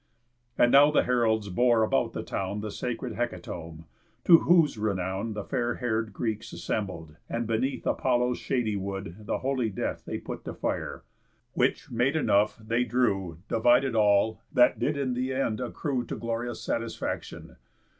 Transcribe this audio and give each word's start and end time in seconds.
And 0.57 0.71
now 0.71 0.89
the 0.89 1.03
heralds 1.03 1.49
bore 1.49 1.83
about 1.83 2.13
the 2.13 2.23
town 2.23 2.61
The 2.61 2.71
sacred 2.71 3.13
hecatomb; 3.13 3.85
to 4.25 4.39
whose 4.39 4.75
renown 4.75 5.33
The 5.33 5.43
fair 5.43 5.75
hair'd 5.75 6.11
Greeks 6.11 6.51
assembled, 6.53 7.17
and 7.29 7.45
beneath 7.45 7.85
Apollo's 7.85 8.39
shady 8.39 8.75
wood 8.75 9.17
the 9.27 9.37
holy 9.37 9.69
death 9.69 10.03
They 10.07 10.17
put 10.17 10.43
to 10.45 10.55
fire; 10.55 11.03
which, 11.53 11.91
made 11.91 12.15
enough, 12.15 12.57
they 12.57 12.83
drew, 12.83 13.37
Divided 13.47 13.93
all, 13.95 14.41
that 14.51 14.79
did 14.79 14.97
in 14.97 15.13
th' 15.13 15.29
end 15.29 15.59
accrue 15.61 16.03
To 16.05 16.15
glorious 16.15 16.63
satisfaction. 16.63 17.57